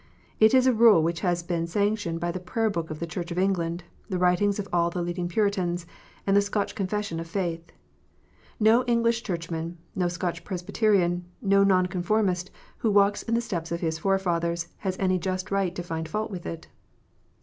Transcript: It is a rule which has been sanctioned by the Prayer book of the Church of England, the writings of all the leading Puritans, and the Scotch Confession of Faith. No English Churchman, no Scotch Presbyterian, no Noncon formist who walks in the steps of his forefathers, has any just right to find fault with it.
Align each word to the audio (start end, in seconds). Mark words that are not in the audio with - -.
It 0.39 0.55
is 0.55 0.65
a 0.65 0.73
rule 0.73 1.03
which 1.03 1.19
has 1.19 1.43
been 1.43 1.67
sanctioned 1.67 2.19
by 2.19 2.31
the 2.31 2.39
Prayer 2.39 2.71
book 2.71 2.89
of 2.89 2.97
the 2.99 3.05
Church 3.05 3.29
of 3.29 3.37
England, 3.37 3.83
the 4.09 4.17
writings 4.17 4.57
of 4.57 4.67
all 4.73 4.89
the 4.89 5.03
leading 5.03 5.27
Puritans, 5.27 5.85
and 6.25 6.35
the 6.35 6.41
Scotch 6.41 6.73
Confession 6.73 7.19
of 7.19 7.27
Faith. 7.27 7.71
No 8.59 8.83
English 8.85 9.21
Churchman, 9.21 9.77
no 9.93 10.07
Scotch 10.07 10.43
Presbyterian, 10.43 11.25
no 11.39 11.63
Noncon 11.63 12.01
formist 12.03 12.49
who 12.79 12.89
walks 12.89 13.21
in 13.21 13.35
the 13.35 13.41
steps 13.41 13.71
of 13.71 13.81
his 13.81 13.99
forefathers, 13.99 14.69
has 14.77 14.97
any 14.97 15.19
just 15.19 15.51
right 15.51 15.75
to 15.75 15.83
find 15.83 16.09
fault 16.09 16.31
with 16.31 16.47
it. 16.47 16.67